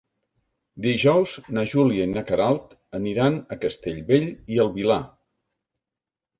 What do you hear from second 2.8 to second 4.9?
aniran a Castellbell i el